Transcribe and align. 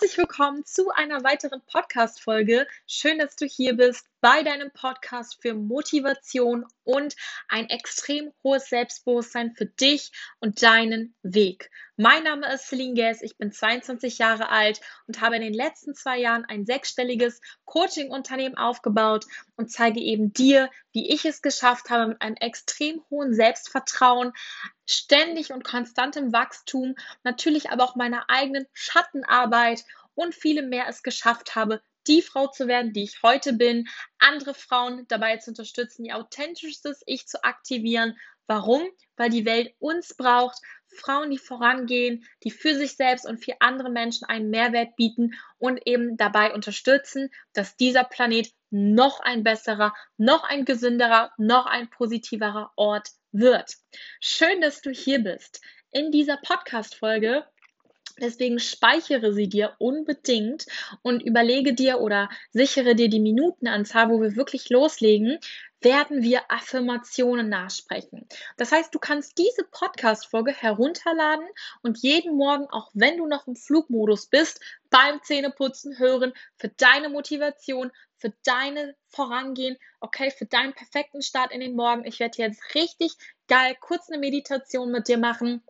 Herzlich 0.00 0.16
willkommen 0.16 0.64
zu 0.64 0.88
einer 0.88 1.24
weiteren 1.24 1.60
Podcast-Folge. 1.70 2.66
Schön, 2.86 3.18
dass 3.18 3.36
du 3.36 3.44
hier 3.44 3.76
bist 3.76 4.06
bei 4.20 4.42
deinem 4.42 4.70
Podcast 4.70 5.38
für 5.40 5.54
Motivation 5.54 6.66
und 6.84 7.16
ein 7.48 7.68
extrem 7.68 8.32
hohes 8.42 8.68
Selbstbewusstsein 8.68 9.54
für 9.54 9.66
dich 9.66 10.12
und 10.40 10.62
deinen 10.62 11.14
Weg. 11.22 11.70
Mein 11.96 12.24
Name 12.24 12.52
ist 12.52 12.68
Celine 12.68 12.94
Guess, 12.94 13.22
ich 13.22 13.36
bin 13.36 13.52
22 13.52 14.18
Jahre 14.18 14.48
alt 14.48 14.80
und 15.06 15.20
habe 15.20 15.36
in 15.36 15.42
den 15.42 15.54
letzten 15.54 15.94
zwei 15.94 16.18
Jahren 16.18 16.44
ein 16.44 16.64
sechsstelliges 16.64 17.40
Coaching-Unternehmen 17.64 18.56
aufgebaut 18.56 19.26
und 19.56 19.70
zeige 19.70 20.00
eben 20.00 20.32
dir, 20.32 20.70
wie 20.92 21.10
ich 21.10 21.24
es 21.24 21.42
geschafft 21.42 21.90
habe, 21.90 22.08
mit 22.08 22.22
einem 22.22 22.36
extrem 22.36 23.02
hohen 23.10 23.34
Selbstvertrauen, 23.34 24.32
ständig 24.86 25.52
und 25.52 25.62
konstantem 25.62 26.32
Wachstum, 26.32 26.94
natürlich 27.22 27.70
aber 27.70 27.84
auch 27.84 27.96
meiner 27.96 28.28
eigenen 28.28 28.66
Schattenarbeit 28.72 29.84
und 30.14 30.34
vielem 30.34 30.68
mehr 30.68 30.86
es 30.88 31.02
geschafft 31.02 31.54
habe, 31.54 31.82
die 32.06 32.22
Frau 32.22 32.46
zu 32.48 32.66
werden, 32.66 32.92
die 32.92 33.04
ich 33.04 33.22
heute 33.22 33.52
bin, 33.52 33.88
andere 34.18 34.54
Frauen 34.54 35.06
dabei 35.08 35.36
zu 35.36 35.50
unterstützen, 35.50 36.04
ihr 36.04 36.16
authentisches 36.16 37.02
Ich 37.06 37.26
zu 37.26 37.42
aktivieren. 37.44 38.16
Warum? 38.46 38.82
Weil 39.16 39.30
die 39.30 39.44
Welt 39.44 39.74
uns 39.78 40.14
braucht, 40.14 40.58
Frauen, 40.96 41.30
die 41.30 41.38
vorangehen, 41.38 42.26
die 42.42 42.50
für 42.50 42.74
sich 42.74 42.96
selbst 42.96 43.26
und 43.26 43.44
für 43.44 43.60
andere 43.60 43.90
Menschen 43.90 44.24
einen 44.24 44.50
Mehrwert 44.50 44.96
bieten 44.96 45.34
und 45.58 45.86
eben 45.86 46.16
dabei 46.16 46.52
unterstützen, 46.52 47.30
dass 47.52 47.76
dieser 47.76 48.04
Planet 48.04 48.52
noch 48.70 49.20
ein 49.20 49.44
besserer, 49.44 49.94
noch 50.16 50.44
ein 50.44 50.64
gesünderer, 50.64 51.32
noch 51.38 51.66
ein 51.66 51.90
positiverer 51.90 52.72
Ort 52.76 53.08
wird. 53.32 53.74
Schön, 54.20 54.60
dass 54.60 54.82
du 54.82 54.90
hier 54.90 55.20
bist. 55.20 55.60
In 55.92 56.10
dieser 56.10 56.36
Podcast-Folge 56.36 57.46
Deswegen 58.20 58.58
speichere 58.58 59.32
sie 59.32 59.48
dir 59.48 59.74
unbedingt 59.78 60.66
und 61.02 61.22
überlege 61.22 61.74
dir 61.74 62.00
oder 62.00 62.28
sichere 62.50 62.94
dir 62.94 63.08
die 63.08 63.20
Minutenanzahl, 63.20 64.10
wo 64.10 64.20
wir 64.20 64.36
wirklich 64.36 64.68
loslegen, 64.70 65.38
werden 65.82 66.22
wir 66.22 66.50
Affirmationen 66.50 67.48
nachsprechen. 67.48 68.28
Das 68.56 68.70
heißt, 68.70 68.94
du 68.94 68.98
kannst 68.98 69.38
diese 69.38 69.64
Podcast-Folge 69.64 70.52
herunterladen 70.52 71.46
und 71.82 71.98
jeden 71.98 72.36
Morgen, 72.36 72.66
auch 72.70 72.90
wenn 72.92 73.16
du 73.16 73.26
noch 73.26 73.46
im 73.46 73.56
Flugmodus 73.56 74.26
bist, 74.26 74.60
beim 74.90 75.22
Zähneputzen 75.22 75.98
hören 75.98 76.32
für 76.56 76.68
deine 76.68 77.08
Motivation, 77.08 77.90
für 78.16 78.34
deine 78.44 78.94
Vorangehen, 79.08 79.78
okay, 80.00 80.30
für 80.30 80.44
deinen 80.44 80.74
perfekten 80.74 81.22
Start 81.22 81.52
in 81.52 81.60
den 81.60 81.74
Morgen. 81.74 82.04
Ich 82.04 82.20
werde 82.20 82.38
jetzt 82.38 82.74
richtig 82.74 83.14
geil 83.48 83.74
kurz 83.80 84.10
eine 84.10 84.18
Meditation 84.18 84.90
mit 84.90 85.08
dir 85.08 85.18
machen 85.18 85.62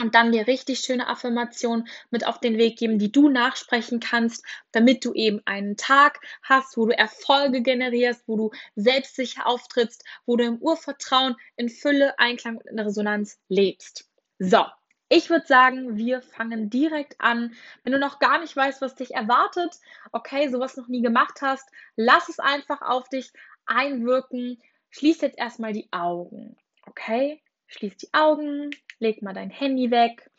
und 0.00 0.14
dann 0.14 0.32
dir 0.32 0.46
richtig 0.46 0.80
schöne 0.80 1.08
Affirmationen 1.08 1.86
mit 2.10 2.26
auf 2.26 2.40
den 2.40 2.56
Weg 2.56 2.78
geben, 2.78 2.98
die 2.98 3.12
du 3.12 3.28
nachsprechen 3.28 4.00
kannst, 4.00 4.44
damit 4.72 5.04
du 5.04 5.12
eben 5.12 5.40
einen 5.44 5.76
Tag 5.76 6.20
hast, 6.42 6.76
wo 6.76 6.86
du 6.86 6.96
Erfolge 6.96 7.62
generierst, 7.62 8.22
wo 8.26 8.36
du 8.36 8.50
selbstsicher 8.76 9.46
auftrittst, 9.46 10.04
wo 10.26 10.36
du 10.36 10.44
im 10.44 10.58
Urvertrauen, 10.58 11.36
in 11.56 11.68
Fülle, 11.68 12.18
Einklang 12.18 12.56
und 12.56 12.66
in 12.66 12.78
Resonanz 12.78 13.38
lebst. 13.48 14.08
So, 14.38 14.64
ich 15.10 15.28
würde 15.28 15.46
sagen, 15.46 15.96
wir 15.96 16.22
fangen 16.22 16.70
direkt 16.70 17.20
an. 17.20 17.54
Wenn 17.82 17.92
du 17.92 17.98
noch 17.98 18.20
gar 18.20 18.40
nicht 18.40 18.56
weißt, 18.56 18.80
was 18.80 18.94
dich 18.94 19.14
erwartet, 19.14 19.74
okay, 20.12 20.48
sowas 20.48 20.76
noch 20.76 20.88
nie 20.88 21.02
gemacht 21.02 21.42
hast, 21.42 21.68
lass 21.96 22.28
es 22.28 22.38
einfach 22.38 22.80
auf 22.80 23.08
dich 23.08 23.32
einwirken. 23.66 24.62
Schließ 24.90 25.20
jetzt 25.20 25.38
erstmal 25.38 25.72
die 25.72 25.88
Augen, 25.92 26.56
okay? 26.86 27.42
Schließ 27.66 27.96
die 27.96 28.12
Augen, 28.12 28.70
leg 29.00 29.22
mal 29.22 29.32
dein 29.32 29.50
Handy 29.50 29.90
weg. 29.90 30.30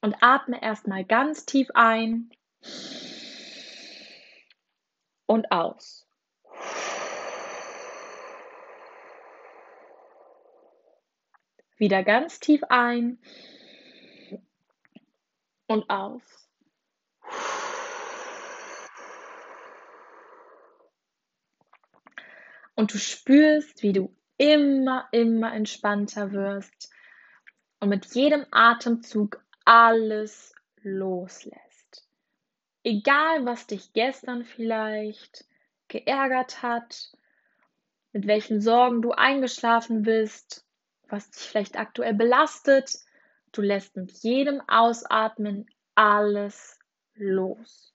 Und 0.00 0.16
atme 0.20 0.62
erstmal 0.62 1.04
ganz 1.04 1.46
tief 1.46 1.68
ein 1.74 2.30
und 5.26 5.50
aus. 5.50 6.06
Wieder 11.76 12.02
ganz 12.02 12.40
tief 12.40 12.62
ein 12.68 13.18
und 15.66 15.88
aus. 15.88 16.47
Und 22.78 22.94
du 22.94 22.98
spürst, 22.98 23.82
wie 23.82 23.92
du 23.92 24.14
immer, 24.36 25.08
immer 25.10 25.52
entspannter 25.52 26.30
wirst 26.30 26.92
und 27.80 27.88
mit 27.88 28.06
jedem 28.14 28.46
Atemzug 28.52 29.44
alles 29.64 30.54
loslässt. 30.82 32.08
Egal, 32.84 33.44
was 33.44 33.66
dich 33.66 33.92
gestern 33.94 34.44
vielleicht 34.44 35.44
geärgert 35.88 36.62
hat, 36.62 37.10
mit 38.12 38.28
welchen 38.28 38.60
Sorgen 38.60 39.02
du 39.02 39.10
eingeschlafen 39.10 40.02
bist, 40.02 40.64
was 41.08 41.32
dich 41.32 41.48
vielleicht 41.48 41.76
aktuell 41.76 42.14
belastet, 42.14 42.94
du 43.50 43.60
lässt 43.60 43.96
mit 43.96 44.12
jedem 44.22 44.62
Ausatmen 44.68 45.66
alles 45.96 46.78
los. 47.16 47.92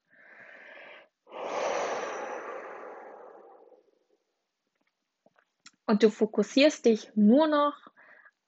Und 5.86 6.04
du 6.04 6.10
fokussierst 6.10 6.86
dich 6.86 7.12
nur 7.16 7.48
noch 7.48 7.76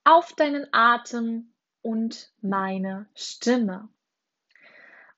auf 0.03 0.33
deinen 0.33 0.67
Atem 0.71 1.53
und 1.81 2.31
meine 2.41 3.07
Stimme. 3.13 3.89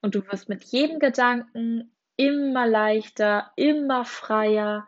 Und 0.02 0.16
du 0.16 0.26
wirst 0.28 0.50
mit 0.50 0.64
jedem 0.64 1.00
Gedanken 1.00 1.92
immer 2.16 2.68
leichter, 2.68 3.52
immer 3.56 4.06
freier 4.06 4.88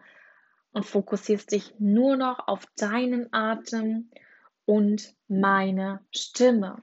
und 0.71 0.85
fokussierst 0.85 1.51
dich 1.51 1.73
nur 1.79 2.17
noch 2.17 2.47
auf 2.47 2.65
deinen 2.77 3.31
Atem 3.31 4.11
und 4.65 5.15
meine 5.27 6.05
Stimme. 6.11 6.81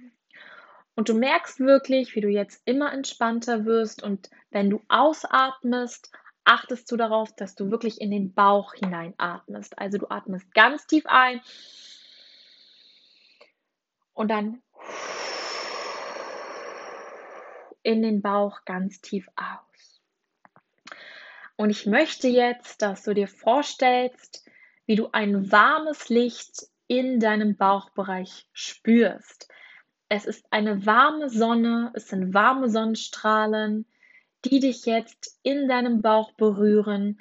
Und 0.94 1.08
du 1.08 1.14
merkst 1.14 1.60
wirklich, 1.60 2.14
wie 2.14 2.20
du 2.20 2.28
jetzt 2.28 2.62
immer 2.64 2.92
entspannter 2.92 3.64
wirst 3.64 4.02
und 4.02 4.30
wenn 4.50 4.70
du 4.70 4.82
ausatmest, 4.88 6.10
achtest 6.46 6.90
du 6.90 6.96
darauf, 6.96 7.34
dass 7.34 7.54
du 7.54 7.70
wirklich 7.70 8.00
in 8.00 8.10
den 8.10 8.32
Bauch 8.32 8.74
hineinatmest. 8.74 9.78
Also 9.78 9.98
du 9.98 10.08
atmest 10.08 10.52
ganz 10.54 10.86
tief 10.86 11.04
ein 11.06 11.40
und 14.14 14.30
dann 14.30 14.62
in 17.82 18.02
den 18.02 18.22
Bauch 18.22 18.64
ganz 18.64 19.00
tief 19.00 19.28
aus. 19.36 20.00
Und 21.56 21.70
ich 21.70 21.86
möchte 21.86 22.28
jetzt, 22.28 22.82
dass 22.82 23.02
du 23.02 23.14
dir 23.14 23.28
vorstellst, 23.28 24.44
wie 24.86 24.96
du 24.96 25.08
ein 25.12 25.50
warmes 25.50 26.08
Licht 26.08 26.66
in 26.86 27.18
deinem 27.18 27.56
Bauchbereich 27.56 28.48
spürst. 28.52 29.48
Es 30.08 30.26
ist 30.26 30.46
eine 30.50 30.86
warme 30.86 31.28
Sonne, 31.30 31.92
es 31.94 32.08
sind 32.08 32.34
warme 32.34 32.68
Sonnenstrahlen, 32.68 33.86
die 34.48 34.60
dich 34.60 34.86
jetzt 34.86 35.38
in 35.42 35.68
deinem 35.68 36.02
Bauch 36.02 36.32
berühren 36.32 37.20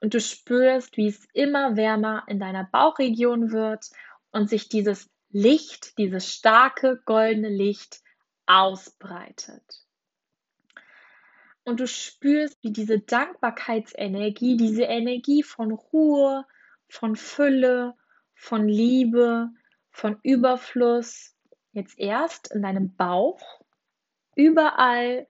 und 0.00 0.14
du 0.14 0.20
spürst, 0.20 0.96
wie 0.96 1.08
es 1.08 1.26
immer 1.32 1.76
wärmer 1.76 2.24
in 2.28 2.38
deiner 2.38 2.64
Bauchregion 2.64 3.50
wird 3.52 3.90
und 4.30 4.48
sich 4.48 4.68
dieses 4.68 5.10
Licht, 5.30 5.98
dieses 5.98 6.32
starke 6.32 7.00
goldene 7.04 7.48
Licht 7.48 8.00
ausbreitet. 8.46 9.62
Und 11.64 11.80
du 11.80 11.86
spürst, 11.86 12.62
wie 12.62 12.72
diese 12.72 12.98
Dankbarkeitsenergie, 12.98 14.56
diese 14.56 14.84
Energie 14.84 15.42
von 15.42 15.72
Ruhe, 15.72 16.46
von 16.88 17.14
Fülle, 17.14 17.94
von 18.34 18.66
Liebe, 18.66 19.50
von 19.90 20.18
Überfluss 20.22 21.34
jetzt 21.72 21.98
erst 21.98 22.50
in 22.52 22.62
deinem 22.62 22.94
Bauch 22.96 23.60
überall 24.34 25.26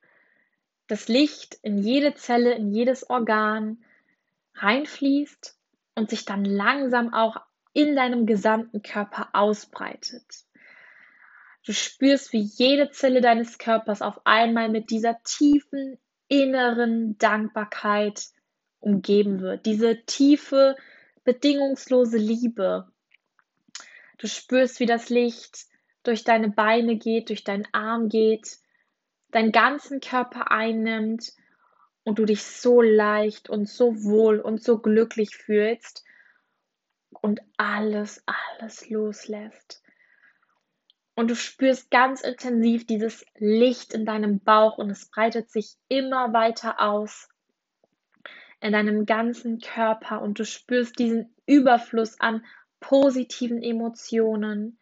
das 0.88 1.08
Licht 1.08 1.58
in 1.62 1.78
jede 1.78 2.14
Zelle, 2.14 2.54
in 2.54 2.72
jedes 2.72 3.08
Organ 3.08 3.84
reinfließt 4.54 5.56
und 5.94 6.10
sich 6.10 6.24
dann 6.24 6.44
langsam 6.44 7.14
auch 7.14 7.36
in 7.72 7.94
deinem 7.94 8.26
gesamten 8.26 8.82
Körper 8.82 9.28
ausbreitet. 9.34 10.24
Du 11.64 11.72
spürst, 11.72 12.32
wie 12.32 12.40
jede 12.40 12.90
Zelle 12.90 13.20
deines 13.20 13.58
Körpers 13.58 14.00
auf 14.00 14.20
einmal 14.24 14.70
mit 14.70 14.90
dieser 14.90 15.22
tiefen 15.22 15.98
inneren 16.26 17.18
Dankbarkeit 17.18 18.28
umgeben 18.80 19.40
wird. 19.40 19.66
Diese 19.66 20.02
tiefe, 20.04 20.76
bedingungslose 21.24 22.16
Liebe. 22.16 22.90
Du 24.18 24.26
spürst, 24.26 24.80
wie 24.80 24.86
das 24.86 25.10
Licht 25.10 25.66
durch 26.02 26.24
deine 26.24 26.48
Beine 26.48 26.96
geht, 26.96 27.28
durch 27.28 27.44
deinen 27.44 27.68
Arm 27.72 28.08
geht, 28.08 28.58
deinen 29.30 29.52
ganzen 29.52 30.00
Körper 30.00 30.50
einnimmt 30.50 31.32
und 32.04 32.18
du 32.18 32.24
dich 32.24 32.42
so 32.42 32.80
leicht 32.80 33.50
und 33.50 33.68
so 33.68 34.02
wohl 34.04 34.40
und 34.40 34.62
so 34.62 34.78
glücklich 34.78 35.36
fühlst 35.36 36.04
und 37.10 37.40
alles, 37.56 38.22
alles 38.58 38.88
loslässt. 38.88 39.82
Und 41.14 41.30
du 41.30 41.36
spürst 41.36 41.90
ganz 41.90 42.20
intensiv 42.22 42.86
dieses 42.86 43.26
Licht 43.36 43.92
in 43.92 44.06
deinem 44.06 44.40
Bauch 44.40 44.78
und 44.78 44.88
es 44.88 45.10
breitet 45.10 45.50
sich 45.50 45.74
immer 45.88 46.32
weiter 46.32 46.80
aus 46.80 47.28
in 48.60 48.72
deinem 48.72 49.04
ganzen 49.04 49.60
Körper 49.60 50.22
und 50.22 50.38
du 50.38 50.44
spürst 50.44 50.98
diesen 50.98 51.34
Überfluss 51.46 52.20
an 52.20 52.44
positiven 52.80 53.62
Emotionen 53.62 54.78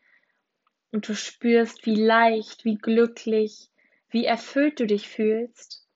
und 0.92 1.08
du 1.08 1.14
spürst, 1.14 1.84
wie 1.86 1.96
leicht, 1.96 2.64
wie 2.64 2.76
glücklich, 2.76 3.70
wie 4.10 4.24
erfüllt 4.24 4.80
du 4.80 4.86
dich 4.86 5.08
fühlst. 5.08 5.86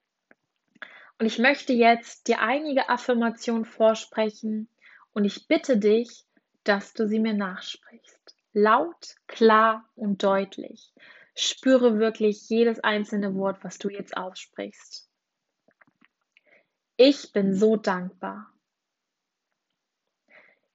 Und 1.18 1.26
ich 1.26 1.38
möchte 1.38 1.72
jetzt 1.72 2.28
dir 2.28 2.40
einige 2.40 2.88
Affirmationen 2.88 3.64
vorsprechen 3.64 4.68
und 5.12 5.24
ich 5.24 5.48
bitte 5.48 5.76
dich, 5.78 6.24
dass 6.64 6.92
du 6.92 7.06
sie 7.06 7.18
mir 7.18 7.34
nachsprichst. 7.34 8.36
Laut, 8.52 9.16
klar 9.26 9.88
und 9.94 10.22
deutlich. 10.22 10.92
Spüre 11.34 11.98
wirklich 11.98 12.48
jedes 12.48 12.80
einzelne 12.80 13.34
Wort, 13.34 13.62
was 13.62 13.78
du 13.78 13.88
jetzt 13.88 14.16
aussprichst. 14.16 15.08
Ich 16.96 17.32
bin 17.32 17.54
so 17.54 17.76
dankbar. 17.76 18.52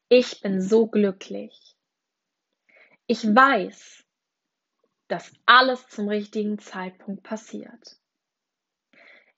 Ich 0.09 0.41
bin 0.41 0.61
so 0.61 0.87
glücklich. 0.87 1.75
Ich 3.07 3.23
weiß, 3.23 4.04
dass 5.07 5.31
alles 5.45 5.87
zum 5.87 6.07
richtigen 6.09 6.59
Zeitpunkt 6.59 7.23
passiert. 7.23 7.97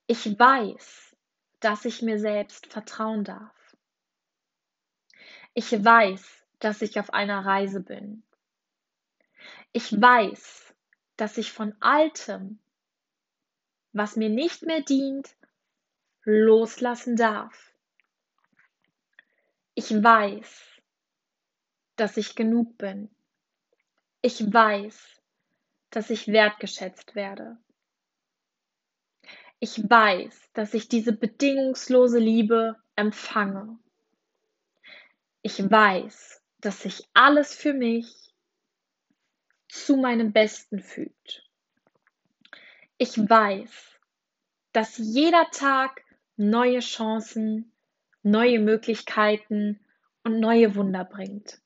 Ich 0.06 0.40
weiß, 0.40 1.16
dass 1.60 1.86
ich 1.86 2.02
mir 2.02 2.20
selbst 2.20 2.68
vertrauen 2.68 3.24
darf. 3.24 3.76
Ich 5.54 5.72
weiß, 5.72 6.46
dass 6.60 6.82
ich 6.82 7.00
auf 7.00 7.14
einer 7.14 7.46
Reise 7.46 7.82
bin. 7.82 8.24
Ich 9.74 9.92
weiß, 9.92 10.74
dass 11.18 11.38
ich 11.38 11.52
von 11.52 11.76
Altem, 11.82 12.60
was 13.92 14.16
mir 14.16 14.30
nicht 14.30 14.62
mehr 14.64 14.82
dient, 14.82 15.36
loslassen 16.24 17.16
darf. 17.16 17.74
Ich 19.74 19.92
weiß, 19.92 20.82
dass 21.96 22.18
ich 22.18 22.36
genug 22.36 22.78
bin. 22.78 23.10
Ich 24.22 24.42
weiß, 24.54 25.22
dass 25.90 26.10
ich 26.10 26.28
wertgeschätzt 26.28 27.16
werde. 27.16 27.58
Ich 29.60 29.90
weiß, 29.90 30.50
dass 30.54 30.74
ich 30.74 30.88
diese 30.88 31.14
bedingungslose 31.14 32.20
Liebe 32.20 32.76
empfange. 32.96 33.80
Ich 35.42 35.60
weiß, 35.60 36.44
dass 36.60 36.82
sich 36.82 37.08
alles 37.14 37.56
für 37.56 37.74
mich 37.74 38.34
zu 39.70 39.98
meinem 39.98 40.32
Besten 40.32 40.80
fügt. 40.80 41.48
Ich 42.98 43.18
weiß, 43.18 44.00
dass 44.74 44.98
jeder 44.98 45.50
Tag 45.52 46.04
neue 46.36 46.80
Chancen, 46.80 47.72
neue 48.22 48.60
Möglichkeiten 48.60 49.80
und 50.24 50.40
neue 50.40 50.76
Wunder 50.76 51.06
bringt. 51.06 51.62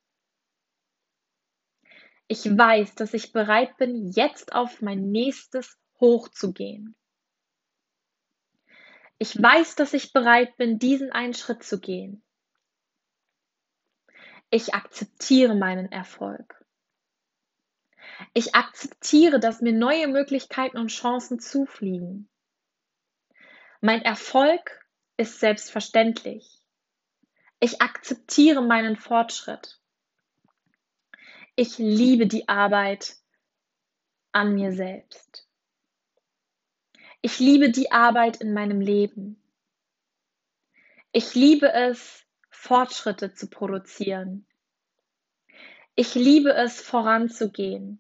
Ich 2.32 2.46
weiß, 2.46 2.96
dass 2.96 3.14
ich 3.14 3.34
bereit 3.34 3.76
bin, 3.76 4.10
jetzt 4.10 4.56
auf 4.56 4.82
mein 4.82 5.12
nächstes 5.12 5.78
Hoch 6.00 6.30
zu 6.30 6.54
gehen. 6.54 6.96
Ich 9.18 9.36
weiß, 9.36 9.76
dass 9.76 9.94
ich 9.94 10.14
bereit 10.14 10.56
bin, 10.56 10.80
diesen 10.80 11.12
einen 11.12 11.34
Schritt 11.34 11.62
zu 11.62 11.82
gehen. 11.82 12.24
Ich 14.50 14.74
akzeptiere 14.74 15.56
meinen 15.56 15.92
Erfolg. 15.92 16.64
Ich 18.34 18.56
akzeptiere, 18.56 19.42
dass 19.42 19.60
mir 19.60 19.74
neue 19.74 20.08
Möglichkeiten 20.08 20.78
und 20.78 20.88
Chancen 20.88 21.38
zufliegen. 21.42 22.30
Mein 23.82 24.04
Erfolg 24.04 24.80
ist 25.18 25.42
selbstverständlich. 25.42 26.64
Ich 27.60 27.82
akzeptiere 27.82 28.62
meinen 28.62 28.96
Fortschritt. 28.96 29.81
Ich 31.56 31.78
liebe 31.78 32.28
die 32.28 32.48
Arbeit 32.48 33.18
an 34.32 34.54
mir 34.54 34.72
selbst. 34.72 35.48
Ich 37.22 37.40
liebe 37.40 37.70
die 37.70 37.92
Arbeit 37.92 38.38
in 38.38 38.54
meinem 38.54 38.82
Leben. 38.82 39.42
Ich 41.12 41.36
liebe 41.36 41.72
es, 41.72 42.26
Fortschritte 42.50 43.34
zu 43.34 43.50
produzieren. 43.50 44.48
Ich 45.96 46.16
liebe 46.16 46.54
es, 46.54 46.82
voranzugehen. 46.82 48.00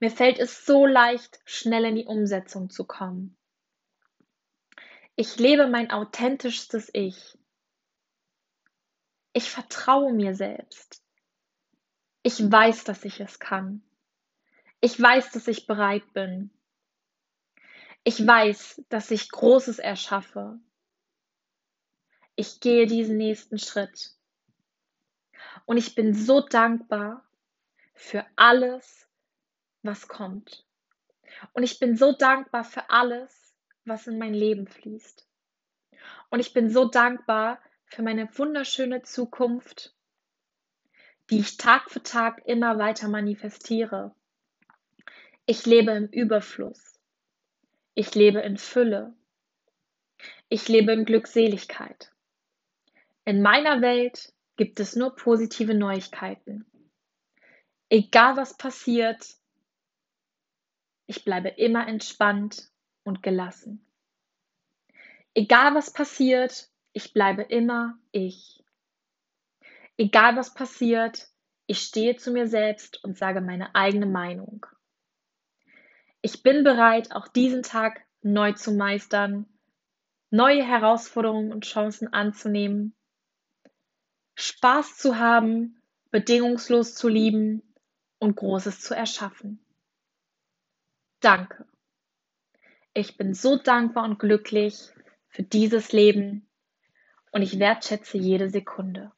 Mir 0.00 0.10
fällt 0.10 0.38
es 0.38 0.64
so 0.64 0.86
leicht, 0.86 1.40
schnell 1.44 1.84
in 1.84 1.96
die 1.96 2.06
Umsetzung 2.06 2.70
zu 2.70 2.84
kommen. 2.84 3.36
Ich 5.14 5.36
lebe 5.36 5.68
mein 5.68 5.90
authentischstes 5.90 6.90
Ich. 6.94 7.38
Ich 9.34 9.50
vertraue 9.50 10.12
mir 10.12 10.34
selbst. 10.34 11.01
Ich 12.22 12.38
weiß, 12.50 12.84
dass 12.84 13.04
ich 13.04 13.20
es 13.20 13.38
kann. 13.38 13.82
Ich 14.80 15.00
weiß, 15.00 15.32
dass 15.32 15.48
ich 15.48 15.66
bereit 15.66 16.12
bin. 16.12 16.50
Ich 18.04 18.26
weiß, 18.26 18.82
dass 18.88 19.10
ich 19.10 19.30
Großes 19.30 19.78
erschaffe. 19.78 20.58
Ich 22.34 22.60
gehe 22.60 22.86
diesen 22.86 23.16
nächsten 23.16 23.58
Schritt. 23.58 24.12
Und 25.66 25.76
ich 25.76 25.94
bin 25.94 26.14
so 26.14 26.40
dankbar 26.40 27.24
für 27.94 28.24
alles, 28.36 29.08
was 29.82 30.08
kommt. 30.08 30.64
Und 31.52 31.62
ich 31.62 31.78
bin 31.78 31.96
so 31.96 32.12
dankbar 32.12 32.64
für 32.64 32.90
alles, 32.90 33.54
was 33.84 34.06
in 34.06 34.18
mein 34.18 34.34
Leben 34.34 34.66
fließt. 34.66 35.26
Und 36.30 36.40
ich 36.40 36.52
bin 36.52 36.70
so 36.70 36.88
dankbar 36.88 37.60
für 37.84 38.02
meine 38.02 38.28
wunderschöne 38.38 39.02
Zukunft, 39.02 39.94
die 41.32 41.38
ich 41.38 41.56
Tag 41.56 41.90
für 41.90 42.02
Tag 42.02 42.42
immer 42.44 42.78
weiter 42.78 43.08
manifestiere. 43.08 44.14
Ich 45.46 45.64
lebe 45.64 45.92
im 45.92 46.08
Überfluss. 46.08 47.00
Ich 47.94 48.14
lebe 48.14 48.40
in 48.40 48.58
Fülle. 48.58 49.14
Ich 50.50 50.68
lebe 50.68 50.92
in 50.92 51.06
Glückseligkeit. 51.06 52.12
In 53.24 53.40
meiner 53.40 53.80
Welt 53.80 54.34
gibt 54.58 54.78
es 54.78 54.94
nur 54.94 55.16
positive 55.16 55.72
Neuigkeiten. 55.72 56.66
Egal 57.88 58.36
was 58.36 58.58
passiert, 58.58 59.26
ich 61.06 61.24
bleibe 61.24 61.48
immer 61.48 61.88
entspannt 61.88 62.70
und 63.04 63.22
gelassen. 63.22 63.82
Egal 65.32 65.74
was 65.74 65.94
passiert, 65.94 66.68
ich 66.92 67.14
bleibe 67.14 67.40
immer 67.40 67.98
ich. 68.10 68.61
Egal 69.96 70.36
was 70.36 70.54
passiert, 70.54 71.28
ich 71.66 71.80
stehe 71.80 72.16
zu 72.16 72.32
mir 72.32 72.48
selbst 72.48 73.02
und 73.04 73.16
sage 73.16 73.40
meine 73.40 73.74
eigene 73.74 74.06
Meinung. 74.06 74.66
Ich 76.20 76.42
bin 76.42 76.64
bereit, 76.64 77.12
auch 77.12 77.28
diesen 77.28 77.62
Tag 77.62 78.04
neu 78.22 78.52
zu 78.52 78.72
meistern, 78.72 79.46
neue 80.30 80.64
Herausforderungen 80.64 81.52
und 81.52 81.66
Chancen 81.66 82.12
anzunehmen, 82.12 82.94
Spaß 84.34 84.96
zu 84.96 85.18
haben, 85.18 85.82
bedingungslos 86.10 86.94
zu 86.94 87.08
lieben 87.08 87.62
und 88.18 88.36
Großes 88.36 88.80
zu 88.80 88.94
erschaffen. 88.94 89.64
Danke. 91.20 91.66
Ich 92.94 93.16
bin 93.16 93.34
so 93.34 93.56
dankbar 93.56 94.04
und 94.04 94.18
glücklich 94.18 94.90
für 95.28 95.42
dieses 95.42 95.92
Leben 95.92 96.48
und 97.30 97.42
ich 97.42 97.58
wertschätze 97.58 98.18
jede 98.18 98.50
Sekunde. 98.50 99.12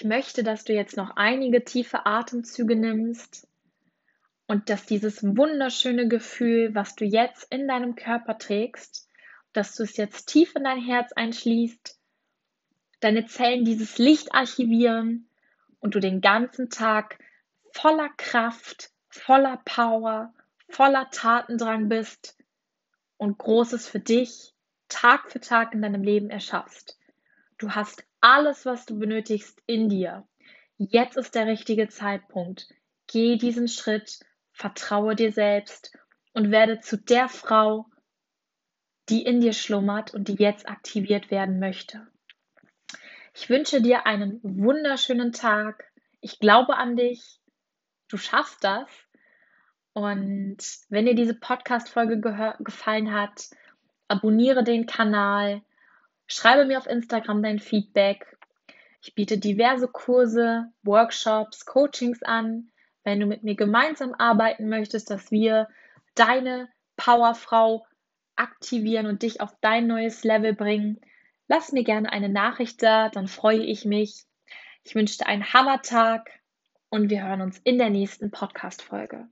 Ich 0.00 0.06
möchte, 0.06 0.42
dass 0.42 0.64
du 0.64 0.72
jetzt 0.72 0.96
noch 0.96 1.16
einige 1.16 1.62
tiefe 1.62 2.06
Atemzüge 2.06 2.74
nimmst 2.74 3.46
und 4.46 4.70
dass 4.70 4.86
dieses 4.86 5.22
wunderschöne 5.22 6.08
Gefühl, 6.08 6.74
was 6.74 6.94
du 6.94 7.04
jetzt 7.04 7.52
in 7.52 7.68
deinem 7.68 7.96
Körper 7.96 8.38
trägst, 8.38 9.10
dass 9.52 9.74
du 9.76 9.82
es 9.82 9.98
jetzt 9.98 10.24
tief 10.24 10.56
in 10.56 10.64
dein 10.64 10.80
Herz 10.80 11.12
einschließt, 11.12 12.00
deine 13.00 13.26
Zellen 13.26 13.66
dieses 13.66 13.98
Licht 13.98 14.34
archivieren 14.34 15.28
und 15.80 15.94
du 15.94 16.00
den 16.00 16.22
ganzen 16.22 16.70
Tag 16.70 17.18
voller 17.70 18.08
Kraft, 18.16 18.92
voller 19.10 19.60
Power, 19.66 20.32
voller 20.70 21.10
Tatendrang 21.10 21.90
bist 21.90 22.38
und 23.18 23.36
Großes 23.36 23.86
für 23.86 24.00
dich 24.00 24.54
Tag 24.88 25.30
für 25.30 25.40
Tag 25.40 25.74
in 25.74 25.82
deinem 25.82 26.02
Leben 26.02 26.30
erschaffst. 26.30 26.99
Du 27.60 27.70
hast 27.70 28.02
alles, 28.22 28.64
was 28.64 28.86
du 28.86 28.98
benötigst, 28.98 29.62
in 29.66 29.90
dir. 29.90 30.26
Jetzt 30.78 31.18
ist 31.18 31.34
der 31.34 31.46
richtige 31.46 31.88
Zeitpunkt. 31.88 32.72
Geh 33.06 33.36
diesen 33.36 33.68
Schritt, 33.68 34.20
vertraue 34.52 35.14
dir 35.14 35.30
selbst 35.30 35.94
und 36.32 36.50
werde 36.50 36.80
zu 36.80 36.96
der 36.96 37.28
Frau, 37.28 37.84
die 39.10 39.24
in 39.24 39.42
dir 39.42 39.52
schlummert 39.52 40.14
und 40.14 40.28
die 40.28 40.36
jetzt 40.36 40.70
aktiviert 40.70 41.30
werden 41.30 41.58
möchte. 41.58 42.08
Ich 43.34 43.50
wünsche 43.50 43.82
dir 43.82 44.06
einen 44.06 44.40
wunderschönen 44.42 45.32
Tag. 45.32 45.84
Ich 46.22 46.38
glaube 46.38 46.78
an 46.78 46.96
dich. 46.96 47.40
Du 48.08 48.16
schaffst 48.16 48.64
das. 48.64 48.88
Und 49.92 50.56
wenn 50.88 51.04
dir 51.04 51.14
diese 51.14 51.34
Podcast-Folge 51.34 52.22
gefallen 52.60 53.12
hat, 53.12 53.50
abonniere 54.08 54.64
den 54.64 54.86
Kanal, 54.86 55.60
schreibe 56.34 56.64
mir 56.64 56.78
auf 56.78 56.86
Instagram 56.86 57.42
dein 57.42 57.58
Feedback. 57.58 58.36
Ich 59.02 59.14
biete 59.14 59.38
diverse 59.38 59.88
Kurse, 59.88 60.72
Workshops, 60.82 61.64
Coachings 61.66 62.22
an. 62.22 62.70
Wenn 63.02 63.20
du 63.20 63.26
mit 63.26 63.42
mir 63.42 63.56
gemeinsam 63.56 64.14
arbeiten 64.14 64.68
möchtest, 64.68 65.10
dass 65.10 65.30
wir 65.30 65.68
deine 66.14 66.68
Powerfrau 66.96 67.86
aktivieren 68.36 69.06
und 69.06 69.22
dich 69.22 69.40
auf 69.40 69.54
dein 69.60 69.86
neues 69.86 70.22
Level 70.22 70.54
bringen, 70.54 71.00
lass 71.48 71.72
mir 71.72 71.84
gerne 71.84 72.12
eine 72.12 72.28
Nachricht 72.28 72.82
da, 72.82 73.08
dann 73.08 73.26
freue 73.26 73.62
ich 73.64 73.84
mich. 73.84 74.24
Ich 74.84 74.94
wünsche 74.94 75.18
dir 75.18 75.26
einen 75.26 75.52
Hammertag 75.52 76.30
und 76.90 77.10
wir 77.10 77.24
hören 77.24 77.40
uns 77.40 77.58
in 77.58 77.78
der 77.78 77.90
nächsten 77.90 78.30
Podcast-Folge. 78.30 79.28